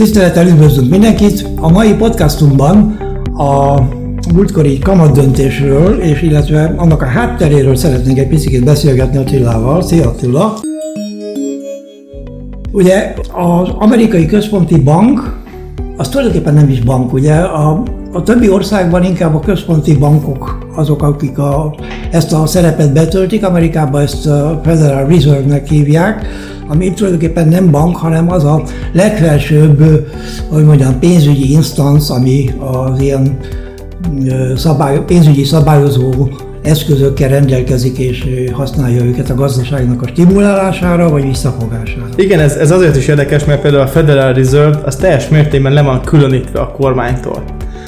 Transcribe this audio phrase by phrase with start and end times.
[0.00, 1.48] Tisztelettel üdvözlünk mindenkit!
[1.56, 2.98] A mai podcastunkban
[3.36, 3.80] a
[4.34, 9.82] múltkori kamat döntésről, és illetve annak a hátteréről szeretnénk egy picit beszélgetni Attilával.
[9.82, 10.58] Szia Attila!
[12.72, 15.38] Ugye az amerikai központi bank,
[15.96, 17.82] az tulajdonképpen nem is bank, ugye a,
[18.12, 21.74] a többi országban inkább a központi bankok azok, akik a,
[22.10, 26.26] ezt a szerepet betöltik, Amerikában ezt a Federal Reserve-nek hívják,
[26.70, 30.06] ami tulajdonképpen nem bank, hanem az a legfelsőbb,
[30.48, 33.38] hogy mondjam, pénzügyi instanc, ami az ilyen
[34.56, 36.28] szabály, pénzügyi szabályozó
[36.62, 42.06] eszközökkel rendelkezik és használja őket a gazdaságnak a stimulálására vagy visszafogására.
[42.16, 45.82] Igen, ez, ez azért is érdekes, mert például a Federal Reserve az teljes mértékben le
[45.82, 47.42] van különítve a kormánytól.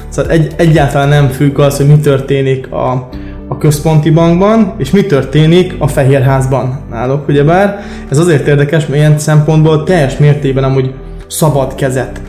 [0.09, 3.09] Szóval egy, egyáltalán nem függ az, hogy mi történik a,
[3.53, 7.81] a központi bankban, és mi történik a Fehérházban náluk, ugyebár.
[8.11, 10.93] Ez azért érdekes, mert ilyen szempontból teljes mértékben amúgy
[11.27, 12.21] szabad kezet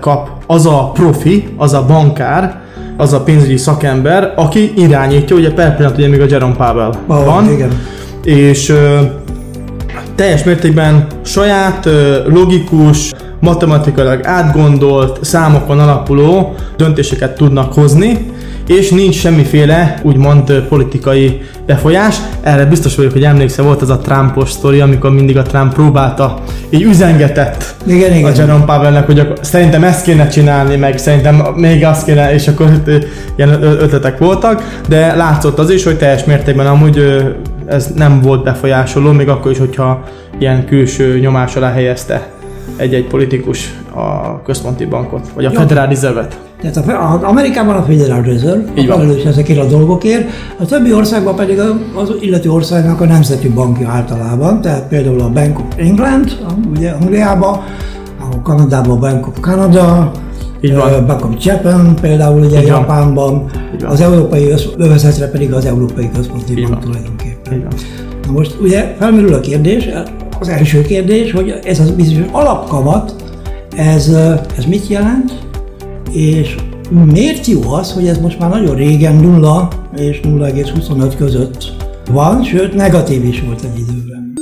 [0.00, 2.60] kap az a profi, az a bankár,
[2.96, 7.24] az a pénzügyi szakember, aki irányítja, ugye per pillanat ugye még a Jerome Powell oh,
[7.24, 7.70] van, igen.
[8.24, 9.00] és ö,
[10.14, 18.32] teljes mértékben saját, ö, logikus, matematikailag átgondolt, számokon alapuló döntéseket tudnak hozni,
[18.66, 22.16] és nincs semmiféle úgymond politikai befolyás.
[22.42, 26.38] Erre biztos vagyok, hogy emlékszel, volt ez a Trumpos sztori, amikor mindig a Trump próbálta,
[26.70, 28.32] így üzengetett igen, igen.
[28.32, 32.48] a Jerome Powellnek, hogy akkor szerintem ezt kéne csinálni, meg szerintem még azt kéne, és
[32.48, 32.68] akkor
[33.36, 37.24] ilyen ötletek voltak, de látszott az is, hogy teljes mértékben amúgy
[37.66, 40.02] ez nem volt befolyásoló, még akkor is, hogyha
[40.38, 42.28] ilyen külső nyomás alá helyezte
[42.76, 45.58] egy-egy politikus a központi bankot, vagy a Jó.
[45.58, 46.43] Federal Reserve-et.
[46.72, 50.92] Tehát a, a, Amerikában a Federal Reserve Így a felelős ezekért a dolgokért, a többi
[50.92, 51.58] országban pedig
[51.94, 56.38] az illető országnak a nemzeti bankja általában, tehát például a Bank of England,
[56.76, 57.52] ugye Angliában,
[58.32, 60.10] a Kanadában a Bank of Canada,
[60.60, 61.06] így van.
[61.06, 63.50] Bank of Japan például ugye Így Japánban,
[63.80, 63.90] van.
[63.90, 66.80] az európai övezetre pedig az Európai Központi Így Bank van.
[66.82, 67.52] tulajdonképpen.
[67.54, 67.72] Így van.
[68.26, 69.88] Na most ugye felmerül a kérdés,
[70.40, 73.14] az első kérdés, hogy ez az bizonyos alapkamat,
[73.76, 74.08] ez,
[74.56, 75.32] ez mit jelent,
[76.12, 76.56] és
[77.12, 81.72] miért jó az, hogy ez most már nagyon régen 0 és 0,25 között
[82.10, 84.32] van, sőt negatív is volt egy időben.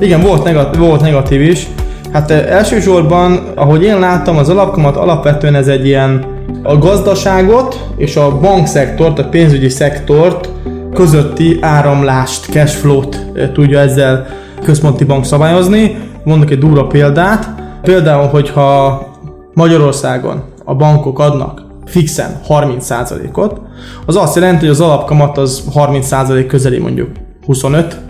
[0.00, 1.66] Igen, volt, negatív, volt negatív is.
[2.12, 6.24] Hát elsősorban, ahogy én láttam, az alapkamat alapvetően ez egy ilyen
[6.62, 10.50] a gazdaságot és a bankszektort, a pénzügyi szektort
[10.94, 14.26] közötti áramlást, cashflow-t tudja ezzel
[14.62, 15.96] központi bank szabályozni.
[16.24, 17.48] Mondok egy durva példát.
[17.82, 19.06] Például, hogyha
[19.56, 23.60] Magyarországon a bankok adnak fixen 30%-ot,
[24.06, 27.08] az azt jelenti, hogy az alapkamat az 30% közeli mondjuk
[27.46, 28.00] 25,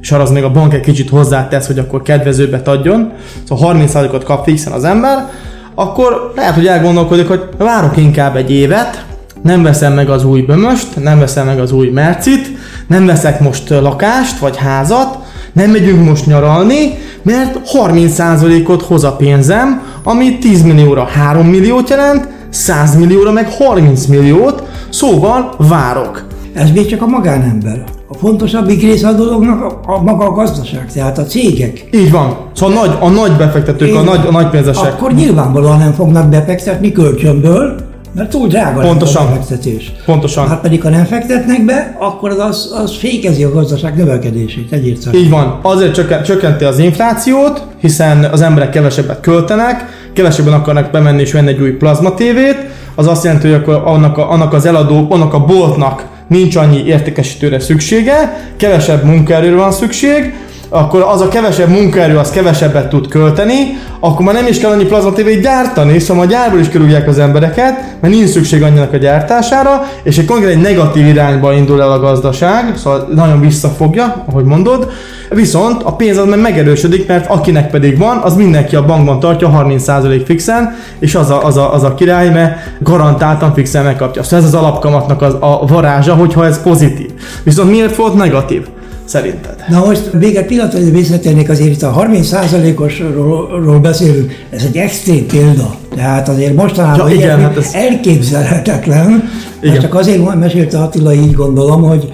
[0.00, 3.12] és arra az még a bank egy kicsit hozzátesz, hogy akkor kedvezőbbet adjon,
[3.48, 5.30] szóval 30%-ot kap fixen az ember,
[5.74, 9.04] akkor lehet, hogy elgondolkodik, hogy várok inkább egy évet,
[9.42, 12.48] nem veszem meg az új bömöst, nem veszem meg az új mercit,
[12.86, 15.18] nem veszek most lakást vagy házat,
[15.52, 22.28] nem megyünk most nyaralni, mert 30%-ot hoz a pénzem, ami 10 millióra 3 milliót jelent,
[22.48, 26.26] 100 millióra meg 30 milliót, szóval várok.
[26.54, 27.84] Ez még csak a magánember.
[28.08, 31.88] A fontosabbik része a dolognak a, a maga a gazdaság, tehát a cégek.
[31.92, 32.36] Így van.
[32.54, 34.92] Szóval a nagy, a nagy befektetők, Én, a nagy, a nagy pénzesek.
[34.92, 37.76] Akkor nyilvánvalóan nem fognak befektetni kölcsönből,
[38.16, 39.26] mert túl drága Pontosan.
[39.26, 39.92] a befektetés.
[40.04, 40.48] Pontosan.
[40.48, 45.24] Hát pedig ha nem fektetnek be, akkor az, az fékezi a gazdaság növekedését egyértelműen.
[45.24, 45.58] Így van.
[45.62, 51.48] Azért csökkent, csökkenti az inflációt, hiszen az emberek kevesebbet költenek, kevesebben akarnak bemenni és venni
[51.48, 52.56] egy új plazma tévét,
[52.94, 56.84] az azt jelenti, hogy akkor annak, a, annak az eladó, annak a boltnak nincs annyi
[56.86, 60.34] értékesítőre szüksége, kevesebb munkaerőre van szükség,
[60.68, 64.84] akkor az a kevesebb munkaerő az kevesebbet tud költeni, akkor már nem is kell annyi
[64.84, 68.96] plazma tévét gyártani, szóval a gyárból is kerüljek az embereket, mert nincs szükség annyinak a
[68.96, 74.44] gyártására, és egy konkrét egy negatív irányba indul el a gazdaság, szóval nagyon visszafogja, ahogy
[74.44, 74.90] mondod,
[75.30, 79.64] viszont a pénz az meg megerősödik, mert akinek pedig van, az mindenki a bankban tartja
[79.68, 84.22] 30% fixen, és az a, az a, az a király, mert garantáltan fixen megkapja.
[84.22, 87.10] Szóval ez az alapkamatnak az, a varázsa, hogyha ez pozitív.
[87.42, 88.66] Viszont miért volt negatív?
[89.06, 89.64] Szerinted?
[89.68, 95.76] Na most még egy pillanatra visszatérnék azért itt a 30%-osról beszélünk, ez egy extrém példa.
[95.94, 97.70] Tehát azért mostanában ja, igen, hát ez...
[97.72, 99.22] elképzelhetetlen.
[99.62, 99.80] Igen.
[99.80, 102.12] Csak azért mesélte Attila, így gondolom, hogy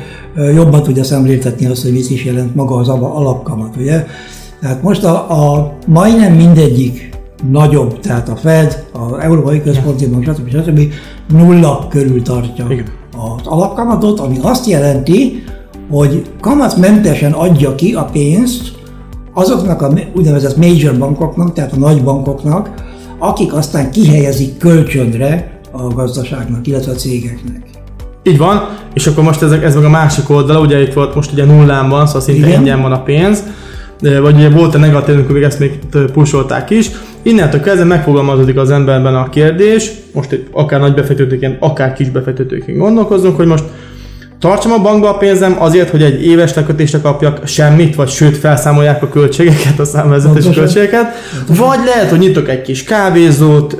[0.55, 4.07] jobban tudja szemléltetni azt, hogy mit is jelent maga az alapkamat, ugye?
[4.61, 7.11] Tehát most a, a majdnem mindegyik
[7.51, 10.49] nagyobb, tehát a Fed, az Európai Központi Bank, stb.
[10.49, 10.81] stb.
[11.29, 12.87] nulla körül tartja Igen.
[13.13, 15.45] az alapkamatot, ami azt jelenti,
[15.91, 18.73] hogy kamatmentesen adja ki a pénzt
[19.35, 22.71] azoknak a úgynevezett major bankoknak, tehát a nagy bankoknak,
[23.19, 27.63] akik aztán kihelyezik kölcsönre a gazdaságnak, illetve a cégeknek.
[28.23, 31.33] Így van, és akkor most ez, ez meg a másik oldala, ugye itt volt most
[31.33, 32.59] ugye nullán van, szóval szinte Igen.
[32.59, 33.43] ingyen van a pénz,
[34.01, 35.79] vagy ugye volt a negatív, amikor ezt még
[36.13, 36.91] pusolták is.
[37.23, 43.37] Innentől kezdve megfogalmazódik az emberben a kérdés, most akár nagy befektetőként, akár kis befektetőként gondolkozunk,
[43.37, 43.65] hogy most
[44.43, 49.03] Tartsam a bankba a pénzem azért, hogy egy éves lekötésre kapjak semmit, vagy sőt felszámolják
[49.03, 51.15] a költségeket, a számvezetés költségeket,
[51.47, 53.77] vagy lehet, hogy nyitok egy kis kávézót,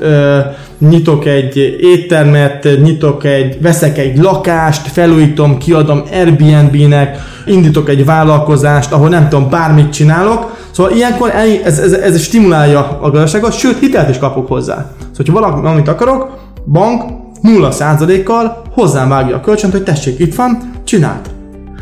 [0.77, 9.09] nyitok egy éttermet, nyitok egy, veszek egy lakást, felújítom, kiadom Airbnb-nek, indítok egy vállalkozást, ahol
[9.09, 11.29] nem tudom, bármit csinálok, Szóval ilyenkor
[11.63, 14.91] ez, ez, ez stimulálja a gazdaságot, sőt hitelt is kapok hozzá.
[15.17, 21.29] Szóval, ha valamit akarok, bank 0%-kal hozzám vágja a kölcsönt, hogy tessék, itt van, csináld.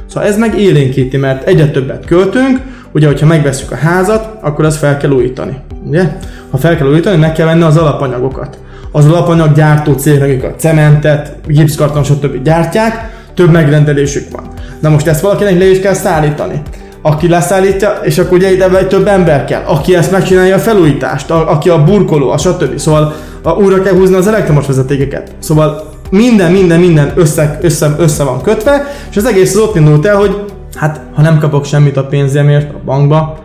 [0.08, 2.62] Szóval ez meg élénkíti, mert egyre többet költünk,
[2.92, 5.58] ugye, hogyha megveszük a házat, akkor azt fel kell újítani.
[5.86, 6.18] Ugye?
[6.52, 8.58] Ha fel kell újítani, meg kell venni az alapanyagokat.
[8.92, 12.44] Az alapanyag gyártó cégek, a cementet, gipszkarton, stb.
[12.44, 14.44] gyártják, több megrendelésük van.
[14.80, 16.62] Na most ezt valakinek le is kell szállítani
[17.02, 21.52] aki leszállítja, és akkor ugye ide több ember kell, aki ezt megcsinálja a felújítást, a,
[21.52, 22.78] aki a burkoló, a stb.
[22.78, 25.32] Szóval a, újra kell húzni az elektromos vezetékeket.
[25.40, 30.06] Szóval minden, minden, minden össze, össze, össze van kötve, és az egész az ott indult
[30.06, 30.44] el, hogy
[30.76, 33.38] hát ha nem kapok semmit a pénzemért a bankba,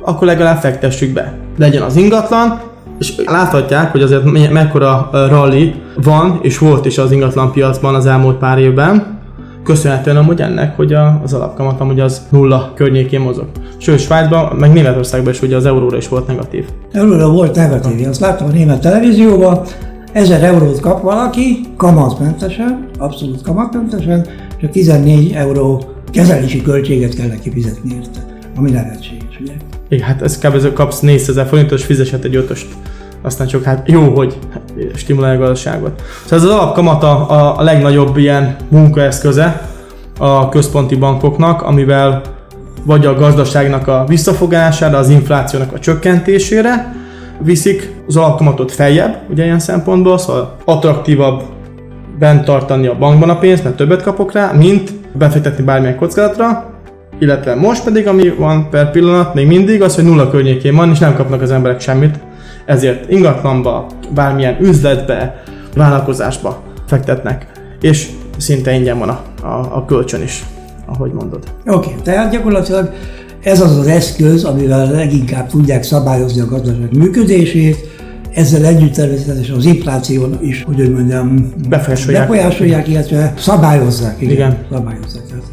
[0.00, 1.34] akkor legalább fektessük be.
[1.58, 2.60] Legyen az ingatlan,
[2.98, 8.36] és láthatják, hogy azért mekkora rally van, és volt is az ingatlan piacban az elmúlt
[8.36, 9.20] pár évben,
[9.64, 13.46] köszönhetően amúgy ennek, hogy a, az alapkamat amúgy az nulla környékén mozog.
[13.76, 16.64] Sőt, Svájcban, meg Németországban is ugye az euróra is volt negatív.
[16.92, 19.60] Euróra volt negatív, azt láttam a német televízióban,
[20.12, 24.26] 1000 eurót kap valaki, kamatmentesen, abszolút kamatmentesen,
[24.60, 28.26] csak 14 euró kezelési költséget kell neki fizetni érte,
[28.56, 29.52] ami lehetséges, ugye?
[29.88, 30.72] Igen, hát ez kb.
[30.72, 32.66] kapsz 4000 forintos, fizeshet egy ötöst
[33.22, 34.38] aztán csak hát jó, hogy
[34.94, 36.02] stimulálja a gazdaságot.
[36.22, 39.68] Szóval ez az alapkamat a, a legnagyobb ilyen munkaeszköze
[40.18, 42.22] a központi bankoknak, amivel
[42.84, 46.94] vagy a gazdaságnak a visszafogására, az inflációnak a csökkentésére
[47.38, 51.42] viszik az alapkamatot feljebb, ugye ilyen szempontból, szóval attraktívabb
[52.18, 56.70] bent tartani a bankban a pénzt, mert többet kapok rá, mint befektetni bármilyen kockázatra,
[57.18, 60.98] illetve most pedig, ami van per pillanat, még mindig az, hogy nulla környékén van, és
[60.98, 62.18] nem kapnak az emberek semmit
[62.66, 65.42] ezért ingatlanba, bármilyen üzletbe,
[65.74, 67.46] vállalkozásba fektetnek,
[67.80, 70.44] és szinte ingyen van a, a, a kölcsön is,
[70.86, 71.42] ahogy mondod.
[71.66, 72.92] Oké, okay, tehát gyakorlatilag
[73.42, 77.90] ez az az eszköz, amivel leginkább tudják szabályozni a gazdaság működését,
[78.34, 84.20] ezzel együtt természetesen az infláció is, hogy mondjam, befolyásolják, befolyásolják illetve szabályozzák.
[84.20, 84.32] Igen.
[84.32, 84.58] igen.
[84.70, 85.22] Szabályozzák.
[85.28, 85.44] Tehát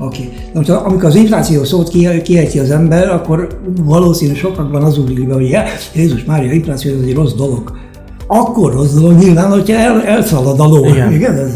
[0.00, 0.22] Oké.
[0.22, 0.36] Okay.
[0.52, 1.88] Na most amikor az infláció szót
[2.22, 5.56] kiejti az ember, akkor valószínű sokakban az ugrik be, hogy
[5.94, 7.78] Jézus Mária, infláció ez egy rossz dolog.
[8.26, 10.84] Akkor rossz dolog nyilván, hogyha el, elszalad a ló.
[10.84, 11.12] Igen.
[11.12, 11.34] Igen?
[11.34, 11.52] Ez,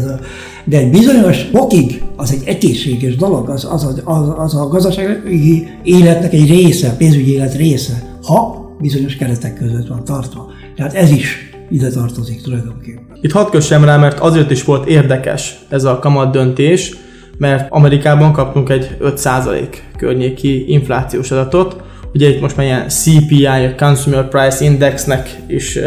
[0.65, 6.33] de egy bizonyos fokig az egy egészséges dolog, az, az, az, az a gazdasági életnek
[6.33, 10.47] egy része, pénzügyi élet része, ha bizonyos keretek között van tartva.
[10.75, 13.17] Tehát ez is ide tartozik tulajdonképpen.
[13.21, 16.97] Itt hadd kössem rá, mert azért is volt érdekes ez a kamat döntés,
[17.37, 21.75] mert Amerikában kaptunk egy 5% környéki inflációs adatot,
[22.13, 25.79] ugye itt most már ilyen CPI, Consumer Price Indexnek is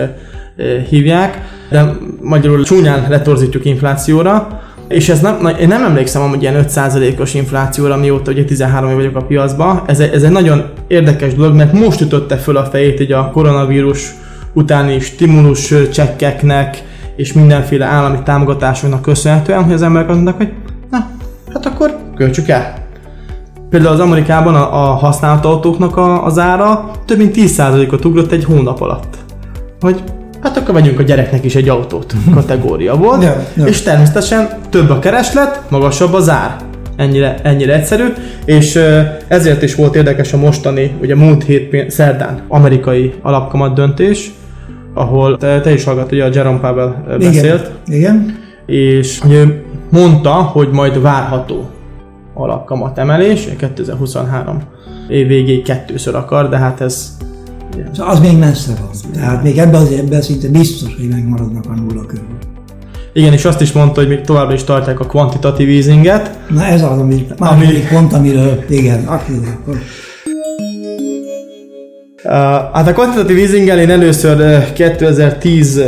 [0.88, 1.38] hívják,
[1.70, 7.96] de magyarul csúnyán letorzítjuk inflációra, és ez nem, én nem emlékszem hogy ilyen 5%-os inflációra,
[7.96, 9.82] mióta ugye 13 év vagyok a piacban.
[9.86, 14.14] Ez, ez egy nagyon érdekes dolog, mert most ütötte föl a fejét így a koronavírus
[14.52, 16.82] utáni stimulus csekkeknek
[17.16, 20.67] és mindenféle állami támogatásoknak köszönhetően, hogy az emberek azt mondják, hogy
[21.52, 22.74] hát akkor költsük el.
[23.70, 28.44] Például az Amerikában a, a használt autóknak a, az ára több mint 10%-ot ugrott egy
[28.44, 29.16] hónap alatt.
[29.80, 30.02] Hogy
[30.42, 33.68] hát akkor vegyünk a gyereknek is egy autót kategória volt, yeah, yeah.
[33.68, 36.56] és természetesen több a kereslet, magasabb az ár.
[36.96, 38.04] Ennyire, ennyire egyszerű,
[38.44, 38.80] és
[39.28, 44.30] ezért is volt érdekes a mostani, ugye múlt hét szerdán amerikai alapkamat döntés,
[44.94, 47.70] ahol te, te is hallgat, ugye a Jerome Powell beszélt.
[47.86, 47.98] Igen.
[47.98, 48.38] Igen.
[48.66, 51.70] És hogy mondta, hogy majd várható
[52.34, 54.62] alapkamat emelés, 2023
[55.08, 57.16] év végéig kettőször akar, de hát ez...
[57.72, 57.94] Igen.
[57.94, 59.12] Szóval az még messze van.
[59.12, 62.38] Tehát még ebben az évben szinte biztos, hogy megmaradnak a nulla körül.
[63.12, 66.38] Igen, és azt is mondta, hogy még továbbra is tartják a kvantitatív easinget.
[66.48, 67.66] Na ez az, ami, ami...
[67.90, 69.78] pont, amiről, igen, akkor...
[72.28, 72.34] Uh,
[72.72, 75.84] hát a kvantitatív easinggel én először uh, 2010 uh,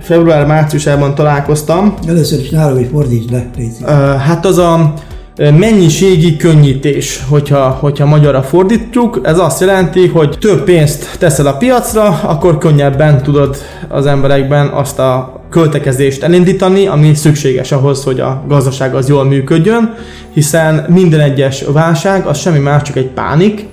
[0.00, 1.94] február-márciusában találkoztam.
[2.08, 3.88] Először is nálam is fordítsd le, uh,
[4.20, 4.94] Hát az a
[5.36, 9.20] mennyiségi könnyítés, hogyha, hogyha magyarra fordítjuk.
[9.22, 13.56] Ez azt jelenti, hogy több pénzt teszel a piacra, akkor könnyebben tudod
[13.88, 19.94] az emberekben azt a költekezést elindítani, ami szükséges ahhoz, hogy a gazdaság az jól működjön,
[20.32, 23.66] hiszen minden egyes válság az semmi más, csak egy pánik,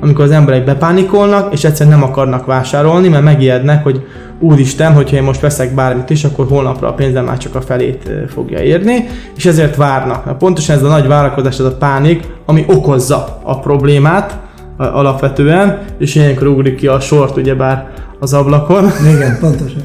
[0.00, 4.06] amikor az emberek bepánikolnak, és egyszerűen nem akarnak vásárolni, mert megijednek, hogy
[4.40, 8.10] úristen, hogyha én most veszek bármit is, akkor holnapra a pénzem már csak a felét
[8.28, 10.24] fogja érni, és ezért várnak.
[10.24, 14.38] Na, pontosan ez a nagy várakozás, ez a pánik, ami okozza a problémát
[14.76, 18.90] alapvetően, és ilyenkor ugrik ki a sort, ugyebár az ablakon.
[19.14, 19.82] Igen, pontosan.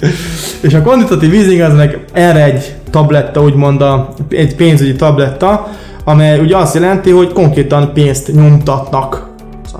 [0.66, 5.68] és a quantitative easing az meg erre egy tabletta, úgymond a, egy pénzügyi tabletta,
[6.04, 9.28] amely ugye azt jelenti, hogy konkrétan pénzt nyomtatnak,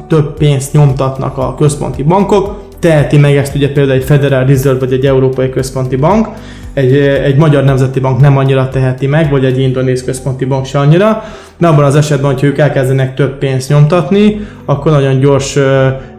[0.08, 4.92] több pénzt nyomtatnak a központi bankok, teheti meg ezt ugye például egy Federal Reserve vagy
[4.92, 6.28] egy Európai Központi Bank,
[6.74, 10.78] egy, egy magyar nemzeti bank nem annyira teheti meg, vagy egy indonéz központi bank se
[10.78, 11.24] annyira,
[11.58, 15.58] de abban az esetben, hogyha ők elkezdenek több pénzt nyomtatni, akkor nagyon gyors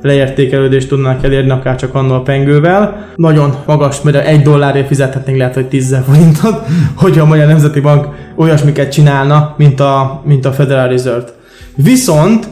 [0.02, 3.06] leértékelődést tudnak elérni, akár csak annól a pengővel.
[3.16, 6.62] Nagyon magas, mert egy dollárért fizethetnénk lehet, hogy 10 forintot,
[6.96, 11.28] hogyha a Magyar Nemzeti Bank olyasmiket csinálna, mint a, mint a Federal Reserve.
[11.76, 12.48] Viszont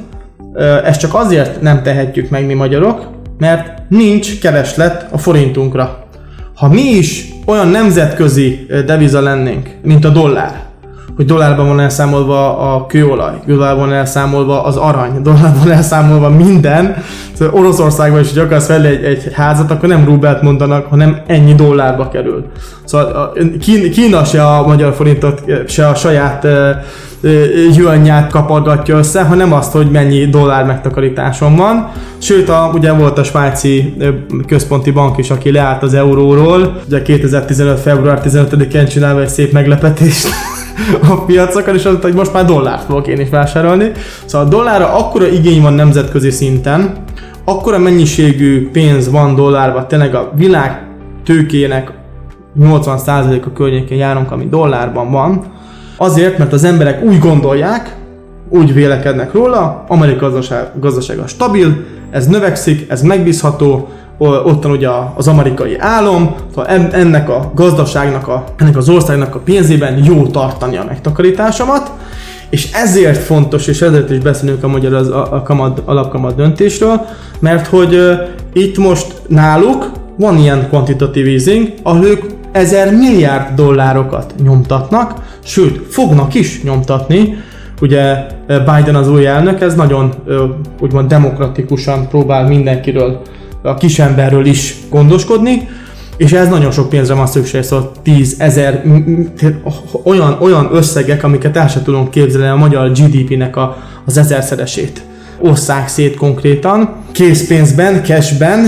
[0.83, 6.03] ezt csak azért nem tehetjük meg mi magyarok, mert nincs kereslet a forintunkra.
[6.55, 10.63] Ha mi is olyan nemzetközi deviza lennénk, mint a dollár,
[11.15, 16.95] hogy dollárban van elszámolva a kőolaj, dollárban elszámolva az arany, dollárban van elszámolva minden.
[17.33, 21.53] Szóval Oroszországban is, hogy akarsz venni egy, egy házat, akkor nem rubelt mondanak, hanem ennyi
[21.53, 22.45] dollárba kerül.
[22.83, 23.33] Szóval a
[23.91, 26.47] Kína se a magyar forintot, se a saját
[27.75, 31.91] juanját kapargatja össze, hanem azt, hogy mennyi dollár megtakarításom van.
[32.17, 33.93] Sőt, a, ugye volt a svájci
[34.47, 37.79] központi bank is, aki leállt az euróról, ugye 2015.
[37.79, 40.27] február 15-én csinálva egy szép meglepetést
[41.09, 43.91] a piacokon, és azt hogy most már dollárt fogok én is vásárolni.
[44.25, 46.93] Szóval a dollárra akkora igény van nemzetközi szinten,
[47.45, 50.87] akkora mennyiségű pénz van dollárban, tényleg a világ
[51.25, 51.91] tőkének
[52.59, 55.43] 80%-a környékén járunk, ami dollárban van,
[55.97, 57.95] azért, mert az emberek úgy gondolják,
[58.49, 65.77] úgy vélekednek róla, Amerika gazdaság, gazdasága stabil, ez növekszik, ez megbízható, ottan ugye az amerikai
[66.49, 71.91] szóval ennek a gazdaságnak, a, ennek az országnak a pénzében jó tartani a megtakarításomat,
[72.49, 77.05] és ezért fontos, és ezért is beszélünk a magyar az, a, a kamat, alapkamat döntésről,
[77.39, 78.11] mert hogy uh,
[78.53, 86.33] itt most náluk van ilyen quantitative easing, ahol ők ezer milliárd dollárokat nyomtatnak, sőt, fognak
[86.33, 87.37] is nyomtatni,
[87.81, 90.13] ugye Biden az új elnök, ez nagyon
[90.79, 93.21] úgymond demokratikusan próbál mindenkiről
[93.65, 95.67] a kisemberről is gondoskodni,
[96.17, 98.83] és ez nagyon sok pénzre van szükség, szóval 10 ezer,
[100.03, 105.01] olyan, olyan összegek, amiket el sem tudunk képzelni a magyar GDP-nek a, az ezerszeresét.
[105.39, 108.65] Osszák szét konkrétan, készpénzben, cashben,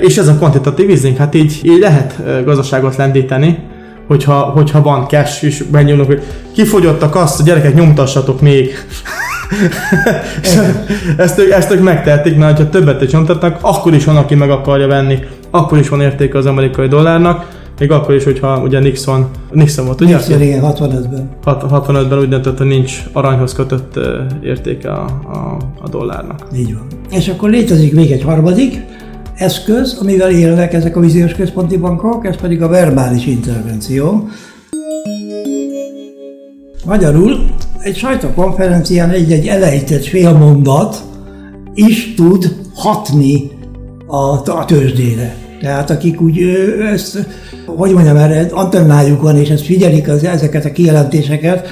[0.00, 3.58] és ez a quantitative easing, hát így, így lehet gazdaságot lendíteni,
[4.06, 8.74] hogyha, hogyha van cash, és benyúlunk, hogy kifogyottak azt, a gyerekek nyomtassatok még.
[11.16, 14.50] Ezt, ők, ezt ők megtehetik, mert ha többet is nyomtatnak, akkor is van, aki meg
[14.50, 15.18] akarja venni,
[15.50, 20.00] akkor is van értéke az amerikai dollárnak, még akkor is, hogyha ugye Nixon, Nixon volt,
[20.00, 20.14] ugye?
[20.14, 21.30] Nixon, igen, 65-ben.
[21.44, 23.98] 65-ben úgy döntött, hogy nincs aranyhoz kötött
[24.42, 26.46] értéke a, a, a dollárnak.
[26.56, 26.86] Így van.
[27.10, 28.80] És akkor létezik még egy harmadik
[29.34, 34.28] eszköz, amivel élnek ezek a víziós központi bankok, ez pedig a verbális intervenció.
[36.84, 37.44] Magyarul
[37.82, 41.02] egy sajtókonferencián egy-egy elejtett félmondat
[41.74, 43.50] is tud hatni
[44.06, 45.34] a, a tőzsdére.
[45.60, 46.38] Tehát akik úgy
[46.92, 47.26] ezt,
[47.66, 51.68] hogy mondjam, erre antennájuk van, és ezt figyelik az, ezeket a kijelentéseket,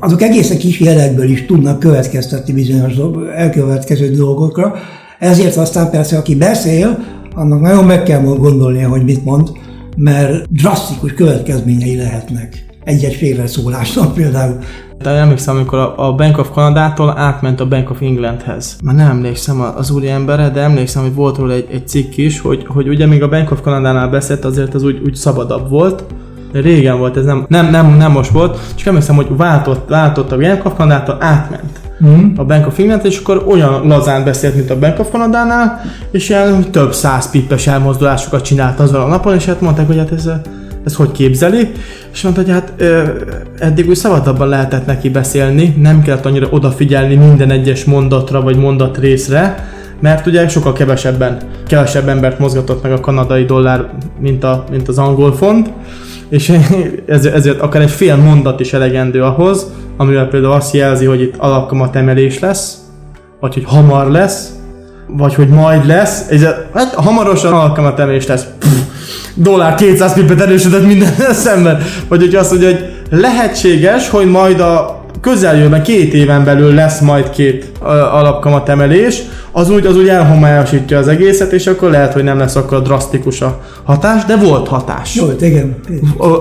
[0.00, 2.94] azok egészen kis jelekből is tudnak következtetni bizonyos
[3.36, 4.74] elkövetkező dolgokra.
[5.18, 9.48] Ezért aztán persze, aki beszél, annak nagyon meg kell gondolnia, hogy mit mond,
[9.96, 14.58] mert drasztikus következményei lehetnek egy-egy félreszólásnak például.
[15.02, 18.76] De emlékszem, amikor a Bank of Canada-tól átment a Bank of Englandhez.
[18.82, 22.40] Már nem emlékszem az úri emberre, de emlékszem, hogy volt róla egy, egy cikk is,
[22.40, 26.04] hogy, hogy ugye még a Bank of Canada-nál beszélt, azért az úgy, úgy szabadabb volt,
[26.52, 30.32] de régen volt, ez nem, nem, nem, nem most volt, csak emlékszem, hogy váltott, váltott
[30.32, 32.32] a Bank of Canada-tól, átment mm.
[32.36, 36.28] a Bank of England, és akkor olyan lazán beszélt, mint a Bank of Canada-nál, és
[36.28, 40.30] ilyen több száz pippes elmozdulásokat csinált azon a napon, és hát mondták, hogy hát ez
[40.88, 41.70] ezt hogy képzeli,
[42.12, 43.02] és mondta, hogy hát ö,
[43.58, 49.68] eddig úgy szabadabban lehetett neki beszélni, nem kellett annyira odafigyelni minden egyes mondatra vagy mondatrészre,
[50.00, 53.90] mert ugye sokkal kevesebben, kevesebb embert mozgatott meg a kanadai dollár,
[54.20, 55.70] mint, a, mint az angol font,
[56.28, 56.48] és
[57.06, 59.66] ezért, ezért akár egy fél mondat is elegendő ahhoz,
[59.96, 62.76] amivel például azt jelzi, hogy itt alapkamat emelés lesz,
[63.40, 64.52] vagy hogy hamar lesz,
[65.06, 66.42] vagy hogy majd lesz, és
[66.74, 68.46] hát hamarosan alkalmat emelés lesz.
[68.58, 68.97] Pff,
[69.34, 71.82] dollár 200 pipet erősödött minden szemben.
[72.08, 77.30] Vagy hogy azt mondja, hogy lehetséges, hogy majd a közeljövőben két éven belül lesz majd
[77.30, 77.72] két
[78.12, 79.22] alapkamat emelés,
[79.52, 83.40] az úgy, az úgy elhomályosítja az egészet, és akkor lehet, hogy nem lesz akkor drasztikus
[83.40, 85.18] a hatás, de volt hatás.
[85.18, 85.76] Volt, igen.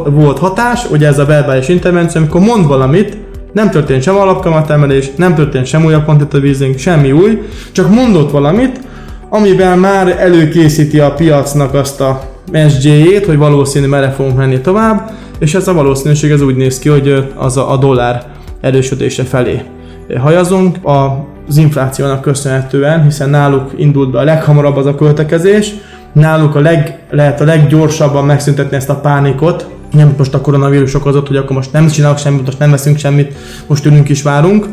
[0.06, 3.18] Volt hatás, ugye ez a verbális intervenció, amikor mond valamit,
[3.52, 8.80] nem történt sem alapkamatemelés, nem történt sem újabb quantitative semmi új, csak mondott valamit,
[9.30, 15.54] amivel már előkészíti a piacnak azt a SJ-ét, hogy valószínű merre fogunk menni tovább, és
[15.54, 18.26] ez a valószínűség ez úgy néz ki, hogy az a, a dollár
[18.62, 19.62] erősödése felé
[20.20, 20.78] hajazunk.
[20.84, 25.74] Az inflációnak köszönhetően, hiszen náluk indult be a leghamarabb az a költekezés,
[26.14, 31.28] náluk a leg, lehet a leggyorsabban megszüntetni ezt a pánikot, nem most a koronavírus okozott,
[31.28, 33.34] hogy akkor most nem csinálok semmit, most nem veszünk semmit,
[33.68, 34.66] most ülünk is várunk.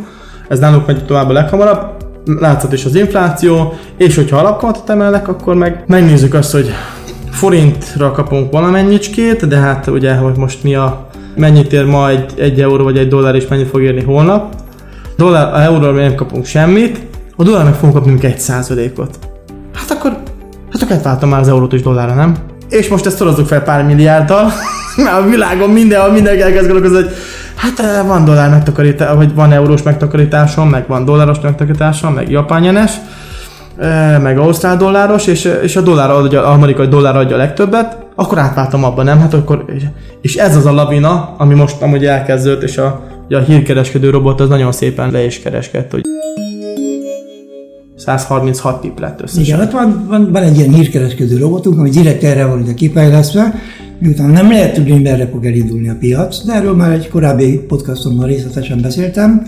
[0.48, 2.02] Ez náluk megy tovább a leghamarabb.
[2.40, 6.70] Látszott is az infláció, és hogyha alapkamatot emelnek, akkor meg megnézzük azt, hogy
[7.34, 12.84] forintra kapunk valamennyicskét, de hát ugye, hogy most mi a mennyit ér majd egy euró
[12.84, 14.54] vagy egy dollár, és mennyit fog érni holnap.
[15.16, 17.00] Dollár, a euróról nem kapunk semmit,
[17.36, 19.18] a dollár meg fogunk kapni egy százalékot.
[19.74, 20.10] Hát akkor,
[20.72, 22.36] hát akkor átváltam már az eurót is dollárra, nem?
[22.68, 24.52] És most ezt szorozzuk fel pár milliárddal,
[25.04, 27.12] mert a világon mindenhol mindenki elkezd gondolkozni, hogy
[27.54, 32.64] hát eh, van dollár megtakarítás, vagy van eurós megtakarításom, meg van dolláros megtakarításom, meg japán
[32.64, 32.92] jenes,
[34.22, 38.84] meg ausztrál dolláros, és, és a dollár adja, amerikai dollár adja a legtöbbet, akkor átváltam
[38.84, 39.18] abba, nem?
[39.18, 39.64] Hát akkor,
[40.20, 44.48] és ez az a lavina, ami most amúgy elkezdődött, és a, a hírkereskedő robot az
[44.48, 46.02] nagyon szépen le is kereskedt, hogy
[47.96, 49.44] 136 pip lett összesen.
[49.44, 53.54] Igen, ott van, van, van egy ilyen hírkereskedő robotunk, ami direkt erre van ugye kifejlesztve,
[53.98, 57.58] miután nem lehet tudni, hogy merre fog elindulni a piac, de erről már egy korábbi
[57.58, 59.46] podcastomban részletesen beszéltem,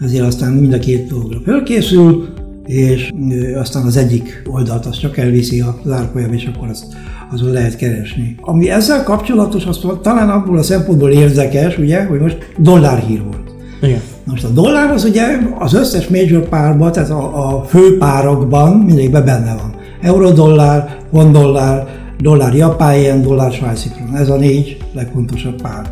[0.00, 2.28] ezért aztán mind a két dologra fölkészül,
[2.66, 3.12] és
[3.60, 6.84] aztán az egyik oldalt azt csak elviszi a zárfolyam, és akkor azt
[7.32, 8.36] azon lehet keresni.
[8.40, 13.54] Ami ezzel kapcsolatos, az talán abból a szempontból érdekes, ugye, hogy most dollárhír volt.
[13.82, 14.00] Igen.
[14.24, 15.22] Most a dollár az ugye
[15.58, 19.74] az összes major párban, tehát a, a fő párakban mindegyikben benne van.
[20.00, 20.96] Euró-dollár,
[21.30, 21.86] dollár,
[22.18, 24.16] dollár japán yen, dollár svájci kron.
[24.16, 25.90] Ez a négy legfontosabb pár.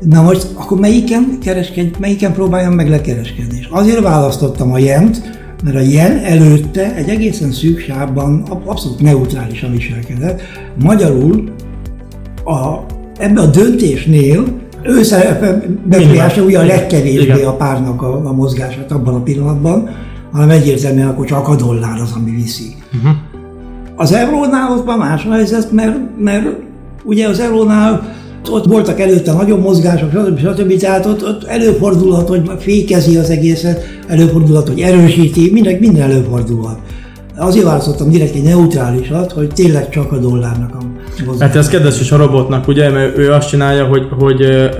[0.00, 3.58] Na most akkor melyiken, kereskedj, melyiken próbáljam meg lekereskedni?
[3.58, 9.70] És azért választottam a jent, mert a jen előtte egy egészen szűk sávban abszolút neutrálisan
[9.70, 10.40] viselkedett.
[10.82, 11.50] Magyarul
[12.44, 12.78] a,
[13.18, 14.44] ebbe a döntésnél
[14.82, 15.02] ő
[15.84, 19.88] befolyása ugye a legkevésbé a párnak a, a mozgását abban a pillanatban,
[20.32, 22.74] hanem egyértelműen akkor csak a dollár az, ami viszi.
[22.96, 23.16] Uh-huh.
[23.96, 26.46] Az eurónál ott van más helyzet, mert, mert
[27.04, 28.16] ugye az eurónál
[28.50, 30.38] ott voltak előtte nagyon mozgások, stb.
[30.38, 30.76] stb.
[30.76, 36.78] Tehát ott, ott előfordulhat, hogy fékezi az egészet, előfordulhat, hogy erősíti, minden, minden előfordulhat.
[37.36, 40.78] Azért választottam direkt egy neutrálisat, hogy tényleg csak a dollárnak a
[41.26, 41.48] mozgás.
[41.48, 44.70] Hát ez kedves is a robotnak, ugye, mert ő azt csinálja, hogy, hogy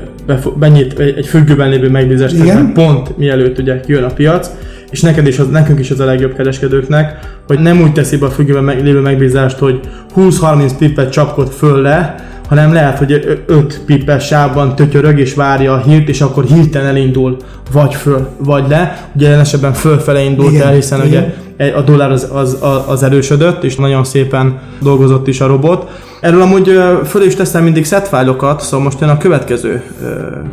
[0.58, 2.36] benyit egy függőben lévő megbízást,
[2.74, 4.50] pont mielőtt ugye kijön a piac,
[4.90, 8.26] és neked is, az, nekünk is az a legjobb kereskedőknek, hogy nem úgy teszi be
[8.26, 9.80] a függőben lévő megbízást, hogy
[10.16, 12.14] 20-30 pippet csapkod föl le,
[12.48, 17.36] hanem lehet, hogy 5 pippes sávban tötyörög és várja a hírt, és akkor hirtelen elindul
[17.72, 19.10] vagy föl, vagy le.
[19.14, 21.32] Ugye jelen esetben fölfele indult igen, el, hiszen igen.
[21.58, 25.90] ugye a dollár az, az, az erősödött, és nagyon szépen dolgozott is a robot.
[26.20, 29.82] Erről amúgy föl is teszem mindig set fájlokat, szóval most jön a következő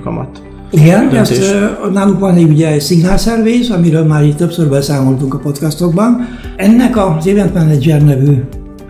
[0.03, 0.41] kamat.
[0.71, 1.55] Igen, ezt,
[1.93, 6.27] náluk van egy ugye Signal Service, amiről már itt többször beszámoltunk a podcastokban.
[6.55, 8.43] Ennek az Event Manager nevű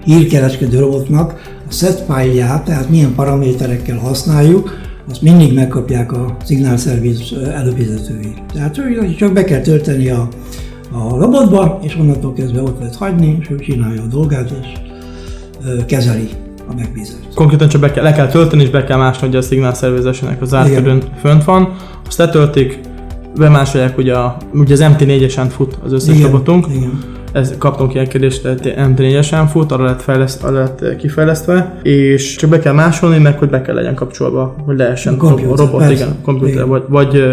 [0.06, 4.78] hírkereskedő robotnak a set fájlját, tehát milyen paraméterekkel használjuk,
[5.10, 8.34] azt mindig megkapják a Signal Service előfizetői.
[8.54, 8.80] Tehát
[9.18, 10.28] csak be kell tölteni a,
[10.92, 14.68] a robotba, és onnantól kezdve ott lehet hagyni, és ő csinálja a dolgát, és
[15.86, 16.30] kezeli
[16.70, 17.34] a megbízást.
[17.36, 20.42] Konkrétan csak be kell, le kell tölteni, és be kell másni, hogy a Signal Service-enek
[20.42, 21.76] az árkörön fönt van,
[22.08, 22.80] azt letöltik,
[23.36, 28.08] bemásolják, ugye, a, ugye az MT4-esen fut az összes igen, robotunk, igen ez, kaptunk ilyen
[28.08, 33.38] kérdést, M4-esen fut, arra lett, fejleszt, arra lett kifejlesztve, és csak be kell másolni, meg
[33.38, 37.24] hogy be kell legyen kapcsolva, hogy lehessen a robot, persze, igen, komputer, vagy, vagy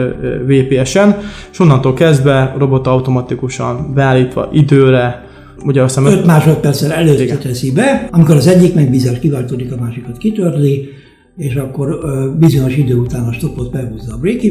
[0.46, 1.18] VPS-en,
[1.52, 5.26] és onnantól kezdve robot automatikusan beállítva időre,
[5.64, 6.18] ugye azt hiszem...
[6.18, 10.88] 5 másodperccel előtte teszi be, amikor az egyik megbízás kiváltódik, a másikat kitörli,
[11.36, 11.98] és akkor
[12.38, 14.42] bizonyos idő után a stopot behúzza a break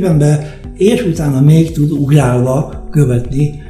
[0.78, 3.70] és utána még tud ugrálva követni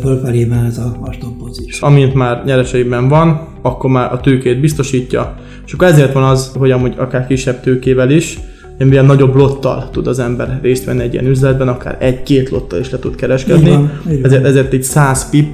[0.00, 1.80] fölfelé mehet a, a stoppot is.
[1.80, 5.34] Amint már nyereseiben van, akkor már a tőkét biztosítja,
[5.66, 8.38] és akkor ezért van az, hogy amúgy akár kisebb tőkével is
[8.78, 12.90] milyen nagyobb lottal tud az ember részt venni egy ilyen üzletben, akár egy-két lottal is
[12.90, 13.68] le tud kereskedni.
[13.68, 14.24] Így van, így van.
[14.24, 15.48] Ezért, ezért egy 100 pip,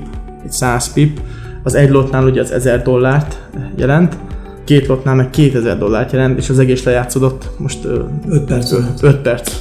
[0.44, 1.20] egy 100 pip,
[1.62, 4.16] az egy lotnál ugye az 1000 dollárt jelent,
[4.64, 7.84] két lotnál meg 2000 dollárt jelent, és az egész lejátszódott most
[8.28, 9.02] 5 perc alatt.
[9.02, 9.52] 5 perc.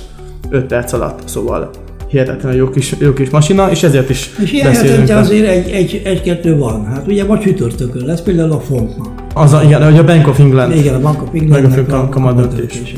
[0.49, 1.69] 5 perc alatt, szóval
[2.09, 6.01] hihetetlenül jó kis, jó kis masina, és ezért is És ilyen hetente azért egy, egy,
[6.05, 6.85] egy-kettő van.
[6.85, 9.07] Hát ugye ma csütörtökön lesz például a fontnak.
[9.33, 10.75] Az a, igen, hogy a Bank of England.
[10.75, 12.09] Igen, a Bank of Meg a kamadöntés.
[12.09, 12.97] kamadöntése.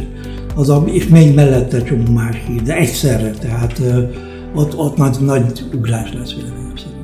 [0.55, 3.81] Az a, és még mellette csomó más hír, de egyszerre, tehát
[4.55, 6.99] ott, ott nagy, nagy ugrás lesz véleményem szerint.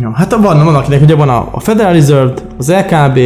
[0.00, 3.18] Ja, hát van, van akinek ugye van a, a Federal Reserve, az LKB,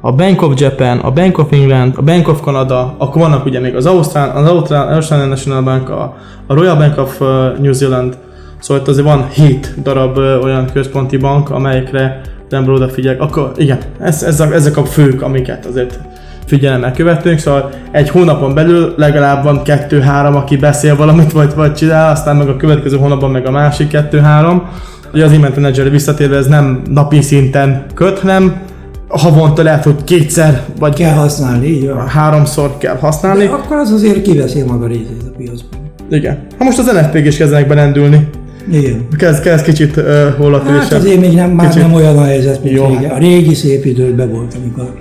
[0.00, 3.60] a Bank of Japan, a Bank of England, a Bank of Canada, akkor vannak ugye
[3.60, 7.72] még az Australian, az Australian, Australian National Bank, a, a Royal Bank of uh, New
[7.72, 8.16] Zealand,
[8.58, 12.90] szóval itt azért van 7 darab uh, olyan központi bank, amelyekre az ember.
[13.18, 15.98] Akkor igen, ez, ez a, ezek a fők, amiket azért
[16.46, 22.10] figyelemmel követünk, szóval egy hónapon belül legalább van kettő-három, aki beszél valamit, vagy, vagy csinál,
[22.10, 24.68] aztán meg a következő hónapban meg a másik kettő-három.
[25.12, 28.66] Ugye az Event Manager visszatérve ez nem napi szinten köt, hanem
[29.08, 32.06] havonta lehet, hogy kétszer vagy Kell használni, így van.
[32.08, 33.44] háromszor kell használni.
[33.44, 35.80] De akkor az azért kiveszi maga részét a piacban.
[36.10, 36.46] Igen.
[36.58, 38.28] Ha most az NFP-k is kezdenek belendülni.
[38.72, 39.06] Igen.
[39.16, 40.04] Kezd, kezd kicsit uh,
[40.36, 40.82] hollatörésebb.
[40.90, 41.82] Hát azért még nem, már Kicsit.
[41.82, 42.86] nem olyan a helyzet, mint Jó.
[42.86, 43.10] régen.
[43.10, 44.94] A régi szép időkben volt, amikor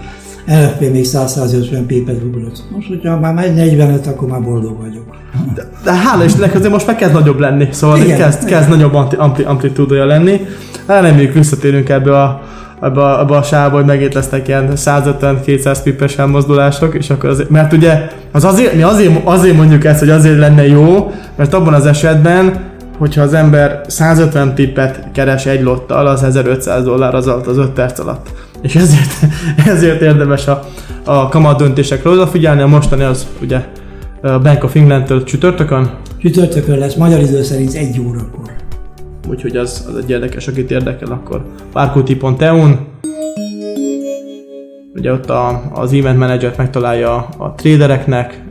[0.46, 2.63] NFP még 100-150 pépet ugrott.
[2.76, 5.04] Most, hogyha már megy 45, akkor már boldog vagyok.
[5.84, 8.58] De hála Istennek azért most már kezd nagyobb lenni, szóval Igen, igen, kezd, igen.
[8.60, 10.41] kezd nagyobb ampli, ampli, amplitúdója lenni.
[10.86, 12.41] Reméljük visszatérünk ebbe a,
[12.81, 17.49] ebbe a, ebbe a sávba, hogy megint lesznek ilyen 150-200 pippes elmozdulások, és akkor azért,
[17.49, 21.73] mert ugye az azért, mi azért, azért mondjuk ezt, hogy azért lenne jó, mert abban
[21.73, 22.65] az esetben,
[22.97, 27.69] hogyha az ember 150 pippet keres egy lottal, az 1500 dollár az alatt az 5
[27.69, 28.27] perc alatt.
[28.61, 29.11] És ezért,
[29.73, 30.63] ezért érdemes a,
[31.03, 33.61] a kamat döntésekre odafigyelni, a mostani az ugye
[34.21, 35.89] a Bank of England-től csütörtökön,
[36.21, 38.57] Csütörtökön lesz, magyar idő szerint egy órakor.
[39.29, 42.87] Úgyhogy az, az egy érdekes, akit érdekel, akkor parkuti.eu-n
[44.97, 48.43] ugye ott a, az event manager megtalálja a tradereknek,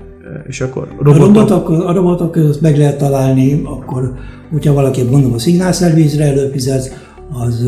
[0.46, 4.14] és akkor A robotok, robotok, a robotok között meg lehet találni, akkor,
[4.50, 7.66] hogyha valaki mondom a szignálszervízre előfizet, az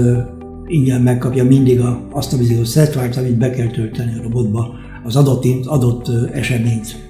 [0.66, 5.16] ingyen megkapja mindig a, azt a bizonyos setvárt, amit be kell tölteni a robotba, az
[5.16, 7.06] adott, adott eseményt.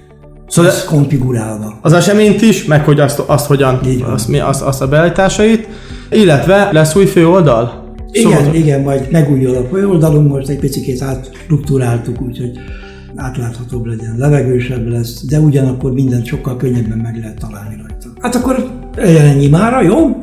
[0.46, 1.78] Szóval konfigurálva.
[1.82, 5.68] az eseményt is, meg hogy azt, azt hogyan, azt, mi, azt, azt a beállításait,
[6.10, 7.86] illetve lesz új főoldal?
[8.10, 12.50] Igen, Szóval- igen, majd megújul a oldalunk, most egy picit átstruktúráltuk, úgyhogy
[13.16, 18.08] átláthatóbb legyen, levegősebb lesz, de ugyanakkor mindent sokkal könnyebben meg lehet találni rajta.
[18.20, 20.22] Hát akkor legyen ennyi mára, jó?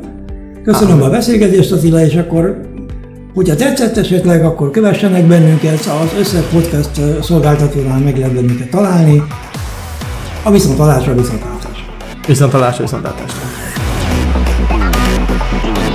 [0.64, 2.60] Köszönöm a beszélgetést Attila, és akkor
[3.34, 9.22] hogyha tetszett esetleg, akkor kövessenek bennünket, az összes podcast szolgáltatónál meg lehet bennünket találni.
[10.42, 11.84] A viszontalásra viszontlátásra.
[12.26, 12.84] Viszontalásra,
[15.62, 15.85] Blue.